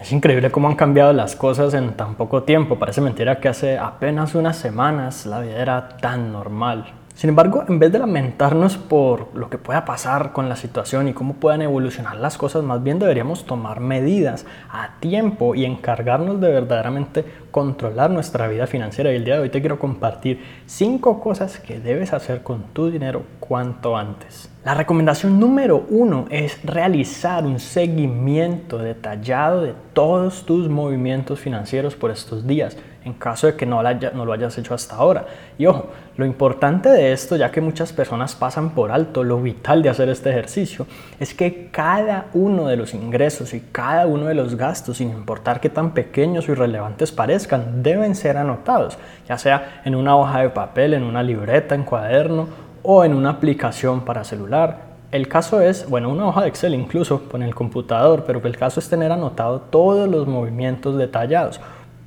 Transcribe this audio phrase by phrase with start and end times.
[0.00, 2.78] Es increíble cómo han cambiado las cosas en tan poco tiempo.
[2.78, 6.86] Parece mentira que hace apenas unas semanas la vida era tan normal.
[7.14, 11.12] Sin embargo, en vez de lamentarnos por lo que pueda pasar con la situación y
[11.12, 16.50] cómo puedan evolucionar las cosas, más bien deberíamos tomar medidas a tiempo y encargarnos de
[16.50, 19.12] verdaderamente controlar nuestra vida financiera.
[19.12, 22.90] Y el día de hoy te quiero compartir cinco cosas que debes hacer con tu
[22.90, 24.49] dinero cuanto antes.
[24.62, 32.10] La recomendación número uno es realizar un seguimiento detallado de todos tus movimientos financieros por
[32.10, 32.76] estos días,
[33.06, 35.24] en caso de que no, lo hayas hecho hasta ahora.
[35.56, 35.88] Y ojo,
[36.18, 40.10] lo importante de esto, ya que muchas personas pasan por alto lo vital de hacer
[40.10, 40.86] este ejercicio,
[41.18, 45.60] es que cada uno de los ingresos y cada uno de los gastos, sin importar
[45.60, 50.50] qué tan pequeños o irrelevantes parezcan, deben ser anotados, ya sea en una hoja de
[50.50, 54.90] papel, en una libreta, en cuaderno o en una aplicación para celular.
[55.12, 58.80] El caso es, bueno, una hoja de Excel incluso con el computador, pero el caso
[58.80, 61.60] es tener anotado todos los movimientos detallados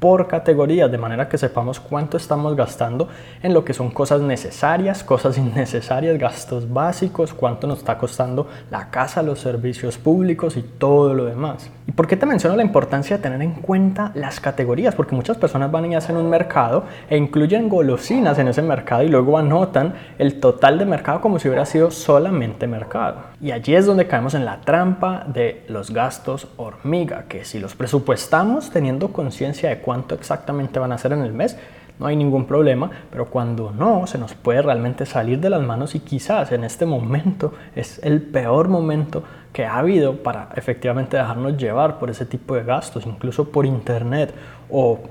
[0.04, 3.08] por categorías, de manera que sepamos cuánto estamos gastando
[3.42, 8.90] en lo que son cosas necesarias, cosas innecesarias, gastos básicos, cuánto nos está costando la
[8.90, 11.72] casa, los servicios públicos y todo lo demás.
[11.88, 14.94] ¿Y por qué te menciono la importancia de tener en cuenta las categorías?
[14.94, 19.08] Porque muchas personas van y hacen un mercado e incluyen golosinas en ese mercado y
[19.08, 23.33] luego anotan el total de mercado como si hubiera sido solamente mercado.
[23.44, 27.75] Y allí es donde caemos en la trampa de los gastos hormiga, que si los
[27.75, 31.58] presupuestamos teniendo conciencia de cuánto exactamente van a hacer en el mes,
[31.99, 35.94] no hay ningún problema, pero cuando no, se nos puede realmente salir de las manos
[35.94, 41.58] y quizás en este momento es el peor momento que ha habido para efectivamente dejarnos
[41.58, 44.33] llevar por ese tipo de gastos, incluso por internet
[44.69, 45.02] o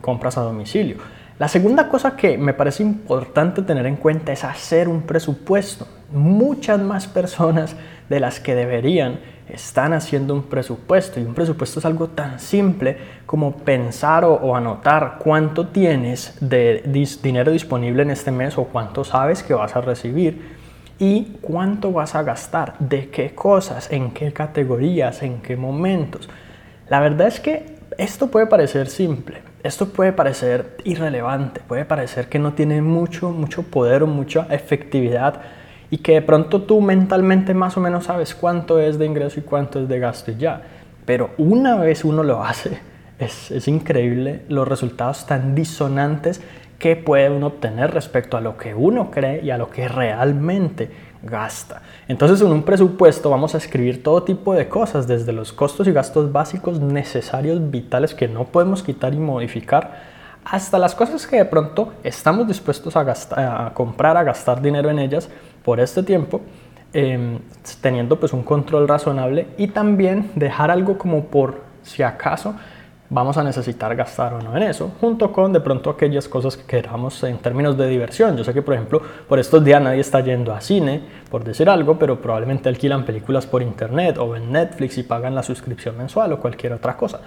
[0.00, 0.96] compras a domicilio.
[1.40, 5.88] La segunda cosa que me parece importante tener en cuenta es hacer un presupuesto.
[6.12, 7.76] Muchas más personas
[8.10, 12.98] de las que deberían están haciendo un presupuesto y un presupuesto es algo tan simple
[13.24, 16.82] como pensar o, anotar cuánto tienes de
[17.22, 20.58] dinero disponible en este mes o cuánto sabes que vas a recibir
[20.98, 26.28] y cuánto vas a gastar, de qué cosas, en qué categorías, en qué momentos.
[26.90, 32.38] La verdad es que esto puede parecer simple, esto puede parecer irrelevante, puede parecer que
[32.38, 35.40] no tiene mucho, mucho poder o mucha efectividad
[35.90, 39.42] y que de pronto tú mentalmente más o menos sabes cuánto es de ingreso y
[39.42, 40.62] cuánto es de gasto y ya.
[41.04, 42.78] Pero una vez uno lo hace,
[43.18, 46.40] es, es increíble los resultados tan disonantes
[46.80, 50.90] que puede uno obtener respecto a lo que uno cree y a lo que realmente
[51.22, 51.82] gasta.
[52.08, 55.92] Entonces en un presupuesto vamos a escribir todo tipo de cosas, desde los costos y
[55.92, 61.44] gastos básicos necesarios, vitales, que no podemos quitar y modificar, hasta las cosas que de
[61.44, 65.28] pronto estamos dispuestos a, gastar, a comprar, a gastar dinero en ellas,
[65.62, 66.40] por este tiempo,
[66.94, 67.40] em,
[67.82, 72.54] teniendo pues un control razonable y también dejar algo como por si acaso
[73.10, 76.64] vamos a necesitar gastar o no en eso, junto con de pronto aquellas cosas que
[76.64, 78.36] queramos en términos de diversión.
[78.36, 81.68] Yo sé que, por ejemplo, por estos días nadie está yendo a cine, por decir
[81.68, 86.32] algo, pero probablemente alquilan películas por internet o en Netflix y pagan la suscripción mensual
[86.32, 87.20] o cualquier otra cosa.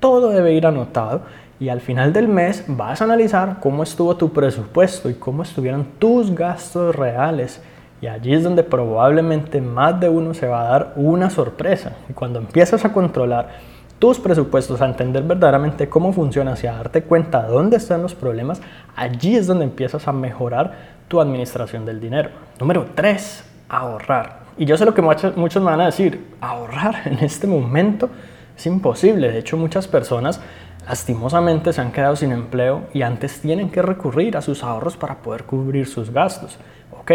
[0.00, 1.20] Todo debe ir anotado
[1.60, 5.84] y al final del mes vas a analizar cómo estuvo tu presupuesto y cómo estuvieron
[5.98, 7.62] tus gastos reales
[8.00, 11.92] y allí es donde probablemente más de uno se va a dar una sorpresa.
[12.08, 17.02] Y cuando empiezas a controlar tus presupuestos, a entender verdaderamente cómo funciona y a darte
[17.02, 18.60] cuenta dónde están los problemas,
[18.94, 22.30] allí es donde empiezas a mejorar tu administración del dinero.
[22.60, 24.46] Número 3, ahorrar.
[24.58, 28.08] Y yo sé lo que muchos me van a decir, ahorrar en este momento
[28.56, 29.30] es imposible.
[29.30, 30.40] De hecho, muchas personas
[30.86, 35.16] lastimosamente se han quedado sin empleo y antes tienen que recurrir a sus ahorros para
[35.16, 36.58] poder cubrir sus gastos.
[37.06, 37.12] Ok,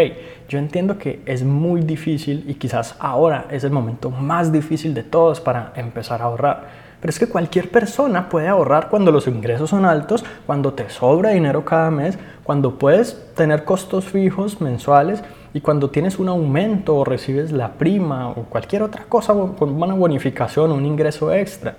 [0.48, 5.02] yo entiendo que es muy difícil y quizás ahora es el momento más difícil de
[5.02, 6.64] todos para empezar a ahorrar.
[6.98, 11.32] Pero es que cualquier persona puede ahorrar cuando los ingresos son altos, cuando te sobra
[11.32, 15.22] dinero cada mes, cuando puedes tener costos fijos mensuales
[15.52, 19.92] y cuando tienes un aumento o recibes la prima o cualquier otra cosa con una
[19.92, 21.76] bonificación, un ingreso extra.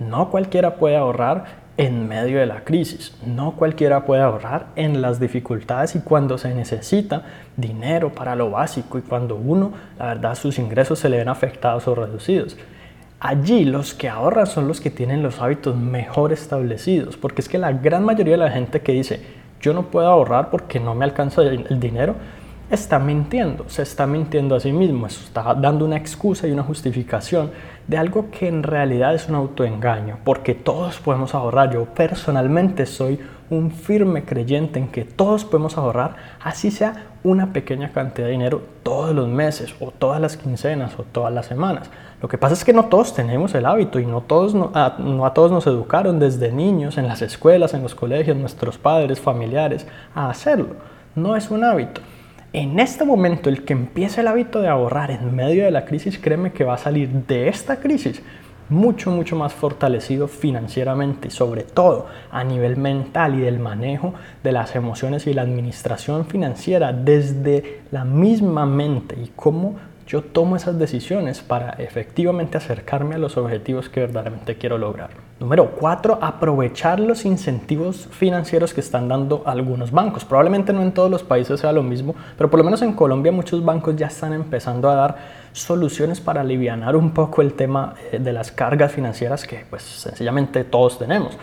[0.00, 3.16] No cualquiera puede ahorrar en medio de la crisis.
[3.26, 7.22] No cualquiera puede ahorrar en las dificultades y cuando se necesita
[7.56, 11.88] dinero para lo básico y cuando uno, la verdad, sus ingresos se le ven afectados
[11.88, 12.56] o reducidos.
[13.20, 17.58] Allí los que ahorran son los que tienen los hábitos mejor establecidos, porque es que
[17.58, 21.06] la gran mayoría de la gente que dice yo no puedo ahorrar porque no me
[21.06, 22.16] alcanza el dinero,
[22.74, 27.50] está mintiendo, se está mintiendo a sí mismo, está dando una excusa y una justificación
[27.86, 31.72] de algo que en realidad es un autoengaño, porque todos podemos ahorrar.
[31.72, 33.18] Yo personalmente soy
[33.50, 38.62] un firme creyente en que todos podemos ahorrar, así sea una pequeña cantidad de dinero
[38.82, 41.90] todos los meses o todas las quincenas o todas las semanas.
[42.20, 45.34] Lo que pasa es que no todos tenemos el hábito y no, todos, no a
[45.34, 50.30] todos nos educaron desde niños en las escuelas, en los colegios, nuestros padres, familiares, a
[50.30, 50.76] hacerlo.
[51.14, 52.00] No es un hábito.
[52.54, 56.20] En este momento, el que empiece el hábito de ahorrar en medio de la crisis,
[56.20, 58.22] créeme que va a salir de esta crisis
[58.68, 64.14] mucho, mucho más fortalecido financieramente y sobre todo a nivel mental y del manejo
[64.44, 69.74] de las emociones y la administración financiera desde la misma mente y cómo
[70.06, 75.10] yo tomo esas decisiones para efectivamente acercarme a los objetivos que verdaderamente quiero lograr.
[75.40, 76.18] Número 4.
[76.20, 80.24] Aprovechar los incentivos financieros que están dando algunos bancos.
[80.24, 83.32] Probablemente no en todos los países sea lo mismo, pero por lo menos en Colombia
[83.32, 85.16] muchos bancos ya están empezando a dar
[85.52, 90.64] soluciones para aliviar un poco el tema eh, de las cargas financieras que pues sencillamente
[90.64, 91.36] todos tenemos.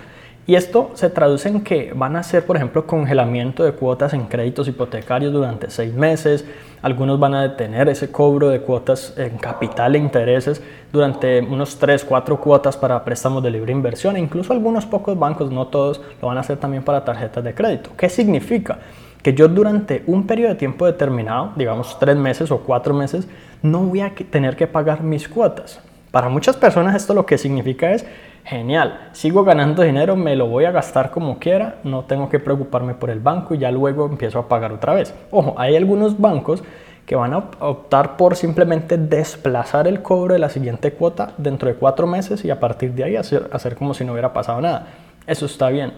[0.48, 4.26] Y esto se traduce en que van a hacer, por ejemplo, congelamiento de cuotas en
[4.26, 6.46] créditos hipotecarios durante seis meses.
[6.82, 10.60] Algunos van a detener ese cobro de cuotas en capital e intereses
[10.92, 14.16] durante unos tres, cuatro cuotas para préstamos de libre inversión.
[14.16, 17.54] E incluso algunos pocos bancos, no todos, lo van a hacer también para tarjetas de
[17.54, 17.92] crédito.
[17.96, 18.80] ¿Qué significa?
[19.22, 23.28] Que yo durante un periodo de tiempo determinado, digamos tres meses o cuatro meses,
[23.62, 25.80] no voy a tener que pagar mis cuotas.
[26.12, 28.06] Para muchas personas esto lo que significa es
[28.44, 32.96] genial, sigo ganando dinero, me lo voy a gastar como quiera, no tengo que preocuparme
[32.96, 35.14] por el banco y ya luego empiezo a pagar otra vez.
[35.32, 36.64] Ojo, hay algunos bancos
[37.06, 41.76] que van a optar por simplemente desplazar el cobro de la siguiente cuota dentro de
[41.76, 44.88] cuatro meses y a partir de ahí hacer, hacer como si no hubiera pasado nada.
[45.28, 45.94] Eso está bien.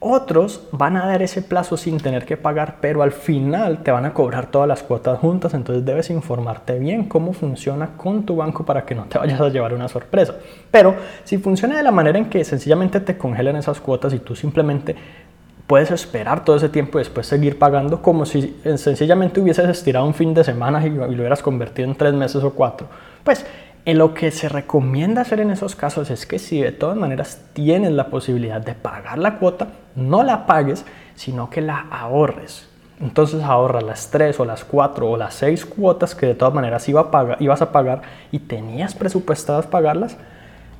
[0.00, 4.04] Otros van a dar ese plazo sin tener que pagar, pero al final te van
[4.04, 8.64] a cobrar todas las cuotas juntas, entonces debes informarte bien cómo funciona con tu banco
[8.64, 10.36] para que no te vayas a llevar una sorpresa.
[10.70, 14.36] Pero si funciona de la manera en que sencillamente te congelan esas cuotas y tú
[14.36, 14.94] simplemente
[15.66, 20.14] puedes esperar todo ese tiempo y después seguir pagando como si sencillamente hubieses estirado un
[20.14, 22.86] fin de semana y lo hubieras convertido en tres meses o cuatro,
[23.24, 23.44] pues
[23.94, 27.92] lo que se recomienda hacer en esos casos es que si de todas maneras tienes
[27.92, 32.68] la posibilidad de pagar la cuota, no la pagues, sino que la ahorres.
[33.00, 36.88] Entonces ahorra las tres o las cuatro o las seis cuotas que de todas maneras
[36.88, 38.02] iba a pagar, ibas a pagar
[38.32, 40.16] y tenías presupuestadas pagarlas,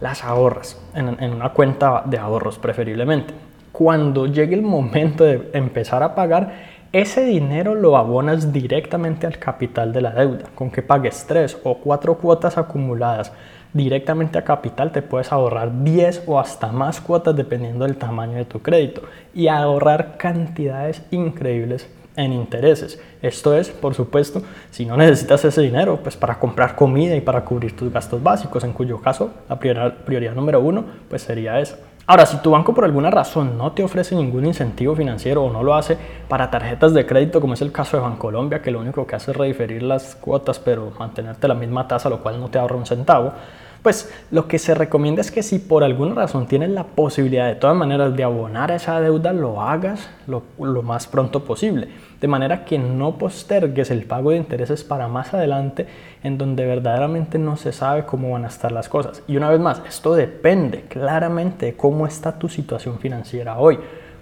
[0.00, 3.32] las ahorras en una cuenta de ahorros preferiblemente.
[3.72, 9.93] Cuando llegue el momento de empezar a pagar, ese dinero lo abonas directamente al capital
[9.93, 10.44] de la deuda.
[10.55, 13.32] Con que pagues tres o cuatro cuotas acumuladas
[13.73, 18.46] directamente a capital, te puedes ahorrar 10 o hasta más cuotas dependiendo del tamaño de
[18.46, 19.02] tu crédito
[19.35, 21.87] y ahorrar cantidades increíbles
[22.17, 23.00] en intereses.
[23.20, 27.44] Esto es, por supuesto, si no necesitas ese dinero, pues para comprar comida y para
[27.44, 31.76] cubrir tus gastos básicos, en cuyo caso la prioridad, número uno pues sería esa.
[32.10, 35.62] Ahora, si tu banco por alguna razón no te ofrece ningún incentivo financiero o no
[35.62, 39.06] lo hace para tarjetas de crédito, como es el caso de Bancolombia, que lo único
[39.06, 42.58] que hace es rediferir las cuotas pero mantenerte la misma tasa, lo cual no te
[42.58, 43.34] ahorra un centavo,
[43.83, 47.55] pues lo que se recomienda es que si por alguna razón tienes la posibilidad de
[47.55, 50.43] todas maneras de abonar esa deuda, lo hagas lo,
[50.83, 51.89] más pronto posible.
[52.21, 55.87] De manera que no postergues el pago de intereses para más adelante
[56.25, 59.23] en donde verdaderamente no se sabe cómo van a estar las cosas.
[59.29, 63.79] Y una vez más, esto depende claramente de cómo está tu situación financiera hoy.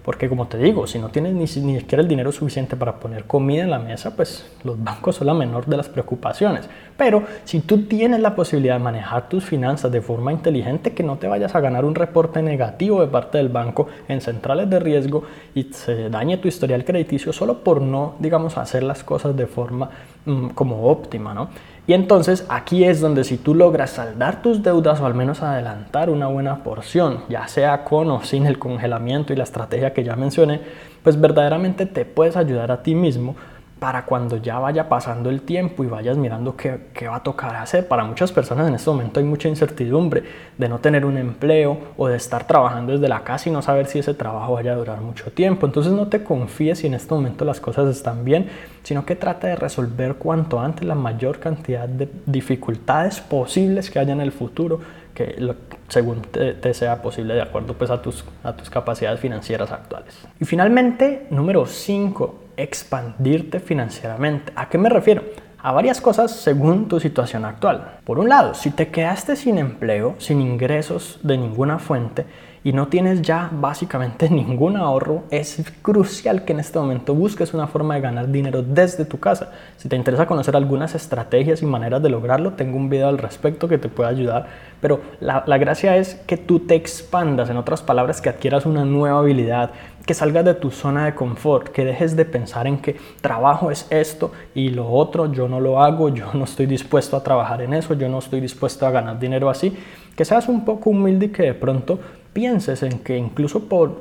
[0.07, 3.65] Porque como te digo, si no tienes ni, siquiera el dinero suficiente para poner comida
[3.65, 6.71] en la mesa, pues los bancos son la menor de las preocupaciones.
[6.97, 11.17] Pero si tú tienes la posibilidad de manejar tus finanzas de forma inteligente, que no
[11.17, 15.25] te vayas a ganar un reporte negativo de parte del banco en centrales de riesgo
[15.57, 19.91] y se dañe tu historial crediticio solo por no, digamos, hacer las cosas de forma
[20.25, 21.49] mm, como óptima, ¿no?
[21.89, 26.11] Y entonces aquí es donde si tú logras saldar tus deudas o al menos adelantar
[26.11, 30.17] una buena porción, ya sea con o sin el congelamiento y la estrategia que ya
[30.17, 30.61] mencioné,
[31.05, 33.37] pues verdaderamente te puedes ayudar a ti mismo
[33.79, 37.55] para cuando ya vaya pasando el tiempo y vayas mirando qué, qué, va a tocar
[37.57, 37.87] hacer.
[37.87, 40.23] Para muchas personas en este momento hay mucha incertidumbre
[40.57, 43.87] de no tener un empleo o de estar trabajando desde la casa y no saber
[43.87, 45.67] si ese trabajo vaya a durar mucho tiempo.
[45.67, 48.49] Entonces no te confíes si en este momento las cosas están bien,
[48.83, 54.15] sino que trata de resolver cuanto antes la mayor cantidad de dificultades posibles que haya
[54.15, 54.81] en el futuro
[55.13, 55.55] que
[55.89, 60.15] según te, sea posible de acuerdo pues a tus, a tus capacidades financieras actuales.
[60.39, 64.53] Y finalmente, número 5, expandirte financieramente.
[64.57, 65.23] ¿A qué me refiero?
[65.59, 67.99] A varias cosas según tu situación actual.
[68.05, 72.25] Por un lado, si te quedaste sin empleo, sin ingresos de ninguna fuente,
[72.67, 77.69] y no tienes ya básicamente ningún ahorro, es crucial que en este momento busques una
[77.69, 79.53] forma de ganar dinero desde tu casa.
[79.77, 83.69] Si te interesa conocer algunas estrategias y maneras de lograrlo, tengo un video al respecto
[83.69, 84.49] que te puede ayudar.
[84.81, 88.85] Pero la, la gracia es que tú te expandas, en otras palabras, que adquieras una
[88.85, 89.71] nueva habilidad,
[90.07, 93.87] que salgas de tu zona de confort, que dejes de pensar en que trabajo es
[93.91, 97.75] esto y lo otro yo no lo hago, yo no estoy dispuesto a trabajar en
[97.75, 99.77] eso, yo no estoy dispuesto a ganar dinero así,
[100.17, 101.99] que seas un poco humilde y que de pronto
[102.33, 103.97] pienses en que incluso por,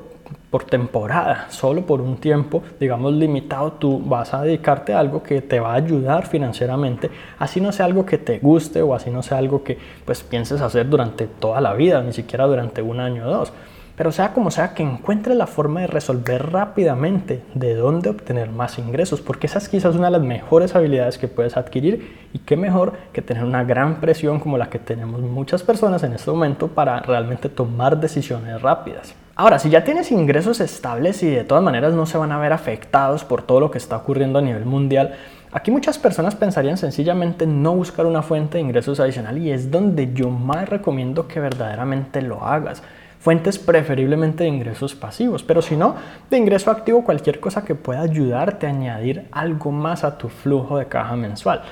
[0.51, 5.41] por temporada, solo por un tiempo, digamos limitado, tú vas a dedicarte a algo que
[5.41, 7.09] te va a ayudar financieramente,
[7.39, 10.61] así no sea algo que te guste o así no sea algo que pues pienses
[10.61, 13.53] hacer durante toda la vida, ni siquiera durante un año o dos.
[13.95, 18.77] Pero sea como sea, que encuentre la forma de resolver rápidamente de dónde obtener más
[18.77, 22.57] ingresos, porque esa es quizás una de las mejores habilidades que puedes adquirir y qué
[22.57, 26.67] mejor que tener una gran presión como la que tenemos muchas personas en este momento
[26.67, 29.15] para realmente tomar decisiones rápidas.
[29.37, 32.51] Ahora, si ya tienes ingresos estables y de todas maneras no se van a ver
[32.51, 35.15] afectados por todo lo que está ocurriendo a nivel mundial,
[35.51, 40.13] Aquí muchas personas pensarían sencillamente no buscar una fuente de ingresos adicional y es donde
[40.13, 42.83] yo más recomiendo que verdaderamente lo hagas
[43.19, 45.95] fuentes preferiblemente de ingresos pasivos, pero si no,
[46.29, 50.77] de ingreso activo cualquier cosa que pueda ayudarte a añadir algo más a tu flujo
[50.77, 51.63] de caja mensual.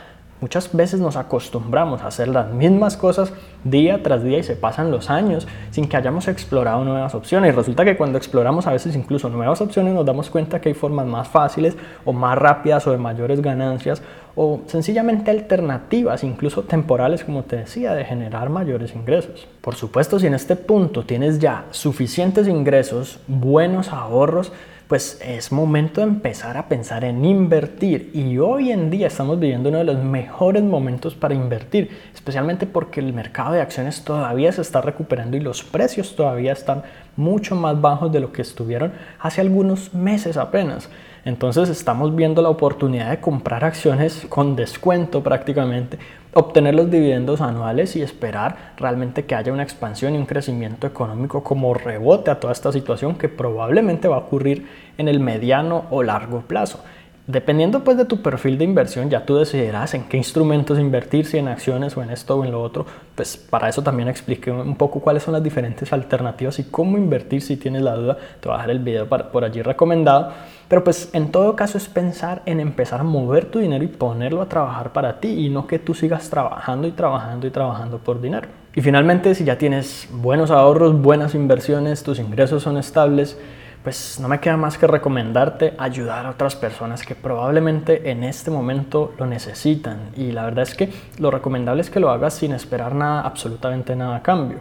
[0.43, 3.31] Muchas veces nos acostumbramos a hacer las mismas cosas
[3.63, 7.55] día tras día y se pasan los años sin que hayamos explorado nuevas opciones.
[7.55, 11.05] Resulta que cuando exploramos a veces incluso nuevas opciones nos damos cuenta que hay formas
[11.05, 14.01] más fáciles o más rápidas o de mayores ganancias
[14.35, 19.47] o sencillamente alternativas, incluso temporales, como te decía, de generar mayores ingresos.
[19.61, 24.51] Por supuesto, si en este punto tienes ya suficientes ingresos, buenos ahorros,
[24.93, 28.11] pues es momento de empezar a pensar en invertir.
[28.13, 32.99] Y hoy en día estamos viviendo uno de los mejores momentos para invertir, especialmente porque
[32.99, 36.83] el mercado de acciones todavía se está recuperando y los precios todavía están
[37.15, 40.91] mucho más bajos de lo que estuvieron hace algunos meses apenas.
[41.25, 45.97] Entonces estamos viendo la oportunidad de comprar acciones con descuento prácticamente,
[46.33, 51.41] obtener los dividendos anuales y esperar realmente que haya una expansión y un crecimiento económico
[51.41, 56.03] como rebote a toda esta situación que probablemente va a ocurrir en el mediano o
[56.03, 56.83] largo plazo.
[57.25, 61.37] Dependiendo pues de tu perfil de inversión, ya tú decidirás en qué instrumentos invertir, si
[61.37, 62.85] en acciones o en esto o en lo otro.
[63.15, 67.41] Pues para eso también expliqué un poco cuáles son las diferentes alternativas y cómo invertir
[67.41, 68.17] si tienes la duda.
[68.41, 70.33] Te voy a dejar el video por allí recomendado.
[70.67, 74.41] Pero pues en todo caso es pensar en empezar a mover tu dinero y ponerlo
[74.41, 78.19] a trabajar para ti y no que tú sigas trabajando y trabajando y trabajando por
[78.19, 78.49] dinero.
[78.75, 83.37] Y finalmente si ya tienes buenos ahorros, buenas inversiones, tus ingresos son estables,
[83.83, 88.49] pues no me queda más que recomendarte ayudar a otras personas que probablemente en este
[88.49, 90.11] momento lo necesitan.
[90.15, 93.95] Y la verdad es que lo recomendable es que lo hagas sin esperar nada, absolutamente
[93.95, 94.59] nada a cambio.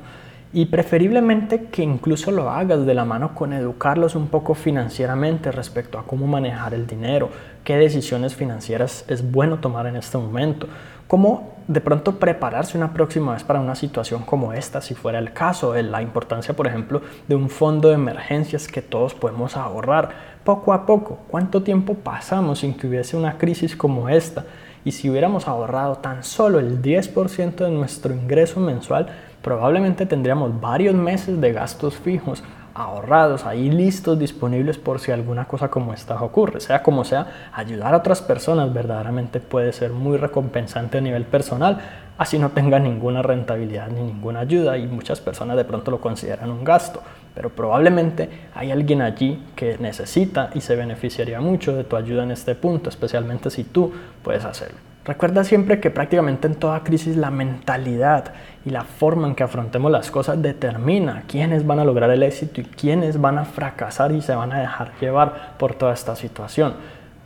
[0.55, 5.99] Y preferiblemente que incluso lo hagas de la mano con educarlos un poco financieramente respecto
[5.99, 7.31] a cómo manejar el dinero,
[7.65, 10.67] qué decisiones financieras es bueno tomar en este momento,
[11.07, 15.33] cómo de pronto prepararse una próxima vez para una situación como esta, si fuera el
[15.33, 20.11] caso, la importancia, por ejemplo, de un fondo de emergencias que todos podemos ahorrar
[20.45, 21.21] poco a poco.
[21.29, 24.45] ¿Cuánto tiempo pasamos sin que hubiese una crisis como esta?
[24.85, 29.07] Y si hubiéramos ahorrado tan solo el 10% de nuestro ingreso mensual,
[29.43, 32.43] probablemente tendríamos varios meses de gastos fijos
[32.75, 36.61] ahorrados, ahí listos, disponibles por si alguna cosa como esta ocurre.
[36.61, 41.81] Sea como sea, ayudar a otras personas verdaderamente puede ser muy recompensante a nivel personal,
[42.19, 46.51] así no tenga ninguna rentabilidad ni ninguna ayuda y muchas personas de pronto lo consideran
[46.51, 47.03] un gasto,
[47.35, 52.31] pero probablemente hay alguien allí que necesita y se beneficiaría mucho de tu ayuda en
[52.31, 54.92] este punto, especialmente si tú puedes hacerlo.
[55.05, 59.91] Recuerda siempre que prácticamente en toda crisis la mentalidad y la forma en que afrontemos
[59.91, 64.23] las cosas determina quiénes van a lograr el éxito y quiénes van a fracasar y
[64.23, 66.75] se van a dejar llevar por toda esta situación.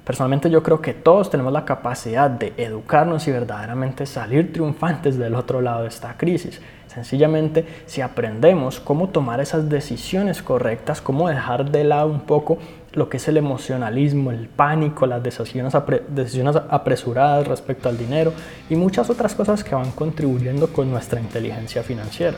[0.07, 5.35] Personalmente yo creo que todos tenemos la capacidad de educarnos y verdaderamente salir triunfantes del
[5.35, 6.61] otro lado de esta crisis.
[6.87, 12.59] Sencillamente, si aprendemos cómo tomar esas decisiones correctas, cómo dejar de lado un poco
[12.93, 18.33] lo que es el emocionalismo, el pánico, las decisiones, decisiones apresuradas respecto al dinero
[18.71, 22.37] y muchas otras cosas que van contribuyendo con nuestra inteligencia financiera.